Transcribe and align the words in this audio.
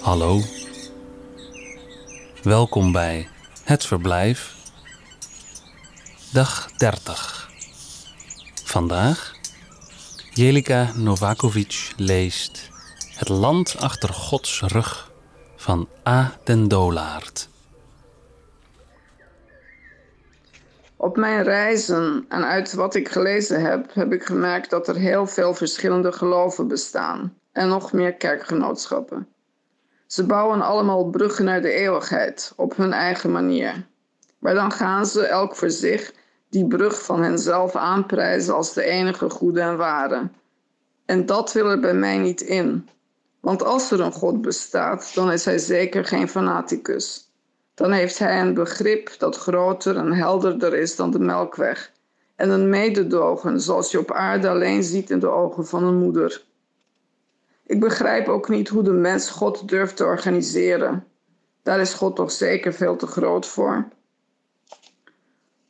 Hallo. 0.00 0.40
Welkom 2.42 2.92
bij 2.92 3.28
Het 3.64 3.86
Verblijf. 3.86 4.54
Dag 6.32 6.70
30. 6.76 7.50
Vandaag 8.64 9.34
Jelika 10.34 10.92
Novakovic 10.94 11.92
leest 11.96 12.70
Het 13.16 13.28
land 13.28 13.76
achter 13.78 14.08
Gods 14.08 14.60
rug 14.60 15.12
van 15.56 15.88
A. 16.08 16.32
den 16.44 16.68
Dolaard. 16.68 17.49
Op 21.02 21.16
mijn 21.16 21.42
reizen 21.42 22.24
en 22.28 22.44
uit 22.44 22.72
wat 22.72 22.94
ik 22.94 23.08
gelezen 23.08 23.60
heb, 23.60 23.94
heb 23.94 24.12
ik 24.12 24.24
gemerkt 24.24 24.70
dat 24.70 24.88
er 24.88 24.96
heel 24.96 25.26
veel 25.26 25.54
verschillende 25.54 26.12
geloven 26.12 26.68
bestaan 26.68 27.34
en 27.52 27.68
nog 27.68 27.92
meer 27.92 28.14
kerkgenootschappen. 28.14 29.28
Ze 30.06 30.26
bouwen 30.26 30.60
allemaal 30.60 31.04
bruggen 31.04 31.44
naar 31.44 31.62
de 31.62 31.72
eeuwigheid 31.72 32.52
op 32.56 32.76
hun 32.76 32.92
eigen 32.92 33.32
manier. 33.32 33.86
Maar 34.38 34.54
dan 34.54 34.72
gaan 34.72 35.06
ze 35.06 35.26
elk 35.26 35.56
voor 35.56 35.70
zich 35.70 36.12
die 36.48 36.66
brug 36.66 37.04
van 37.04 37.22
henzelf 37.22 37.76
aanprijzen 37.76 38.54
als 38.54 38.72
de 38.72 38.84
enige 38.84 39.30
goede 39.30 39.60
en 39.60 39.76
ware. 39.76 40.28
En 41.06 41.26
dat 41.26 41.52
wil 41.52 41.70
er 41.70 41.80
bij 41.80 41.94
mij 41.94 42.18
niet 42.18 42.40
in. 42.40 42.88
Want 43.40 43.64
als 43.64 43.90
er 43.90 44.00
een 44.00 44.12
God 44.12 44.42
bestaat, 44.42 45.10
dan 45.14 45.32
is 45.32 45.44
hij 45.44 45.58
zeker 45.58 46.04
geen 46.04 46.28
fanaticus 46.28 47.29
dan 47.80 47.92
heeft 47.92 48.18
hij 48.18 48.40
een 48.40 48.54
begrip 48.54 49.14
dat 49.18 49.36
groter 49.36 49.96
en 49.96 50.12
helderder 50.12 50.74
is 50.74 50.96
dan 50.96 51.10
de 51.10 51.18
melkweg. 51.18 51.92
En 52.36 52.50
een 52.50 52.68
mededogen 52.68 53.60
zoals 53.60 53.90
je 53.90 53.98
op 53.98 54.12
aarde 54.12 54.48
alleen 54.48 54.82
ziet 54.82 55.10
in 55.10 55.18
de 55.18 55.28
ogen 55.28 55.66
van 55.66 55.84
een 55.84 55.98
moeder. 55.98 56.44
Ik 57.66 57.80
begrijp 57.80 58.28
ook 58.28 58.48
niet 58.48 58.68
hoe 58.68 58.82
de 58.82 58.92
mens 58.92 59.30
God 59.30 59.68
durft 59.68 59.96
te 59.96 60.04
organiseren. 60.04 61.06
Daar 61.62 61.80
is 61.80 61.94
God 61.94 62.16
toch 62.16 62.30
zeker 62.30 62.72
veel 62.72 62.96
te 62.96 63.06
groot 63.06 63.46
voor. 63.46 63.88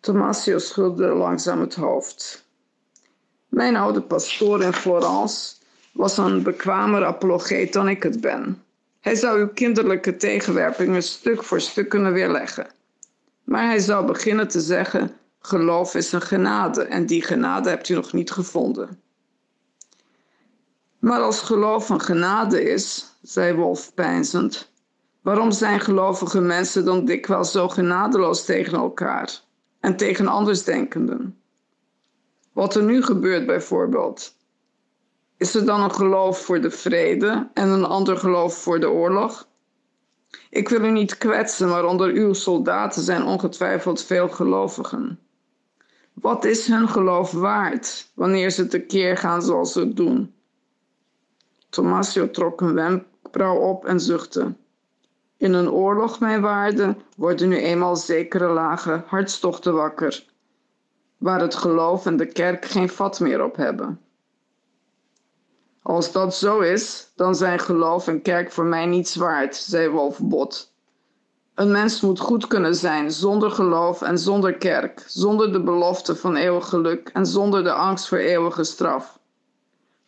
Tomasio 0.00 0.58
schudde 0.58 1.06
langzaam 1.06 1.60
het 1.60 1.74
hoofd. 1.74 2.46
Mijn 3.48 3.76
oude 3.76 4.02
pastoor 4.02 4.62
in 4.62 4.72
Florence 4.72 5.54
was 5.92 6.18
een 6.18 6.42
bekwamer 6.42 7.04
apologeet 7.04 7.72
dan 7.72 7.88
ik 7.88 8.02
het 8.02 8.20
ben. 8.20 8.62
Hij 9.00 9.14
zou 9.14 9.38
uw 9.38 9.48
kinderlijke 9.48 10.16
tegenwerpingen 10.16 11.02
stuk 11.02 11.44
voor 11.44 11.60
stuk 11.60 11.88
kunnen 11.88 12.12
weerleggen. 12.12 12.66
Maar 13.44 13.66
hij 13.66 13.78
zou 13.78 14.06
beginnen 14.06 14.48
te 14.48 14.60
zeggen: 14.60 15.16
geloof 15.40 15.94
is 15.94 16.12
een 16.12 16.20
genade 16.20 16.82
en 16.82 17.06
die 17.06 17.22
genade 17.22 17.68
hebt 17.68 17.88
u 17.88 17.94
nog 17.94 18.12
niet 18.12 18.30
gevonden. 18.30 19.00
Maar 20.98 21.20
als 21.20 21.40
geloof 21.40 21.88
een 21.88 22.00
genade 22.00 22.62
is, 22.62 23.16
zei 23.22 23.54
Wolf 23.54 23.94
peinzend, 23.94 24.72
waarom 25.22 25.50
zijn 25.50 25.80
gelovige 25.80 26.40
mensen 26.40 26.84
dan 26.84 27.04
dikwijls 27.04 27.52
zo 27.52 27.68
genadeloos 27.68 28.44
tegen 28.44 28.78
elkaar 28.78 29.40
en 29.80 29.96
tegen 29.96 30.26
andersdenkenden? 30.26 31.40
Wat 32.52 32.74
er 32.74 32.82
nu 32.82 33.02
gebeurt 33.02 33.46
bijvoorbeeld, 33.46 34.34
is 35.38 35.54
er 35.54 35.64
dan 35.64 35.80
een 35.80 35.94
geloof 35.94 36.38
voor 36.44 36.60
de 36.60 36.70
vrede 36.70 37.48
en 37.54 37.68
een 37.68 37.84
ander 37.84 38.16
geloof 38.16 38.54
voor 38.54 38.80
de 38.80 38.90
oorlog? 38.90 39.48
Ik 40.50 40.68
wil 40.68 40.84
u 40.84 40.90
niet 40.90 41.18
kwetsen, 41.18 41.68
maar 41.68 41.84
onder 41.84 42.08
uw 42.08 42.32
soldaten 42.32 43.02
zijn 43.02 43.22
ongetwijfeld 43.22 44.02
veel 44.02 44.28
gelovigen. 44.28 45.18
Wat 46.12 46.44
is 46.44 46.66
hun 46.66 46.88
geloof 46.88 47.32
waard 47.32 48.10
wanneer 48.14 48.50
ze 48.50 48.66
tekeer 48.66 49.16
gaan 49.16 49.42
zoals 49.42 49.72
ze 49.72 49.80
het 49.80 49.96
doen? 49.96 50.34
Tomasio 51.68 52.30
trok 52.30 52.60
een 52.60 52.74
wenkbrauw 52.74 53.56
op 53.56 53.84
en 53.84 54.00
zuchtte. 54.00 54.54
In 55.36 55.52
een 55.52 55.70
oorlog, 55.70 56.20
mijn 56.20 56.40
waarde, 56.40 56.96
worden 57.16 57.48
nu 57.48 57.56
eenmaal 57.56 57.96
zekere 57.96 58.48
lage 58.48 59.02
hartstochten 59.06 59.74
wakker, 59.74 60.24
waar 61.16 61.40
het 61.40 61.54
geloof 61.54 62.06
en 62.06 62.16
de 62.16 62.26
kerk 62.26 62.64
geen 62.64 62.88
vat 62.88 63.20
meer 63.20 63.44
op 63.44 63.56
hebben. 63.56 64.00
Als 65.88 66.12
dat 66.12 66.34
zo 66.34 66.60
is, 66.60 67.12
dan 67.14 67.34
zijn 67.34 67.58
geloof 67.58 68.08
en 68.08 68.22
kerk 68.22 68.52
voor 68.52 68.64
mij 68.64 68.86
niets 68.86 69.14
waard, 69.14 69.56
zei 69.56 69.88
Wolf 69.88 70.18
Bot. 70.18 70.72
Een 71.54 71.70
mens 71.70 72.00
moet 72.00 72.20
goed 72.20 72.46
kunnen 72.46 72.74
zijn 72.74 73.12
zonder 73.12 73.50
geloof 73.50 74.02
en 74.02 74.18
zonder 74.18 74.54
kerk, 74.54 75.04
zonder 75.06 75.52
de 75.52 75.62
belofte 75.62 76.16
van 76.16 76.36
eeuwig 76.36 76.68
geluk 76.68 77.10
en 77.12 77.26
zonder 77.26 77.64
de 77.64 77.72
angst 77.72 78.08
voor 78.08 78.18
eeuwige 78.18 78.64
straf. 78.64 79.18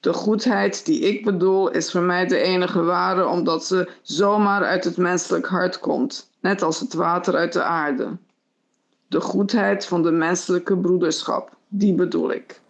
De 0.00 0.12
goedheid 0.12 0.84
die 0.84 1.00
ik 1.00 1.24
bedoel 1.24 1.70
is 1.70 1.90
voor 1.90 2.02
mij 2.02 2.26
de 2.26 2.38
enige 2.38 2.82
ware 2.82 3.26
omdat 3.26 3.64
ze 3.64 3.90
zomaar 4.02 4.64
uit 4.64 4.84
het 4.84 4.96
menselijk 4.96 5.46
hart 5.46 5.78
komt, 5.80 6.30
net 6.40 6.62
als 6.62 6.80
het 6.80 6.94
water 6.94 7.34
uit 7.34 7.52
de 7.52 7.62
aarde. 7.62 8.16
De 9.08 9.20
goedheid 9.20 9.86
van 9.86 10.02
de 10.02 10.10
menselijke 10.10 10.76
broederschap, 10.76 11.56
die 11.68 11.94
bedoel 11.94 12.32
ik. 12.32 12.60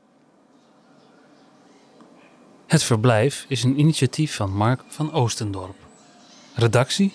Het 2.79 2.87
Verblijf 2.87 3.45
is 3.49 3.63
een 3.63 3.79
initiatief 3.79 4.35
van 4.35 4.53
Mark 4.53 4.83
van 4.89 5.13
Oostendorp. 5.13 5.77
Redactie: 6.55 7.13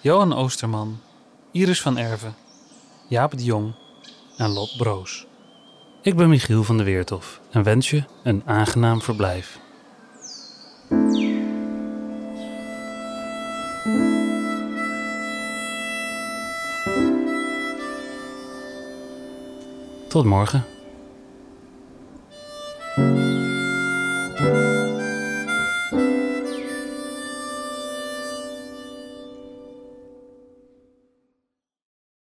Johan 0.00 0.32
Oosterman, 0.32 1.00
Iris 1.50 1.80
van 1.80 1.98
Erven, 1.98 2.34
Jaap 3.08 3.36
de 3.36 3.44
Jong 3.44 3.74
en 4.36 4.50
Lot 4.50 4.76
Broos. 4.76 5.26
Ik 6.02 6.16
ben 6.16 6.28
Michiel 6.28 6.64
van 6.64 6.76
der 6.76 6.86
Weertof 6.86 7.40
en 7.50 7.62
wens 7.62 7.90
je 7.90 8.04
een 8.22 8.42
aangenaam 8.44 9.02
verblijf. 9.02 9.58
Tot 20.08 20.24
morgen. 20.24 20.73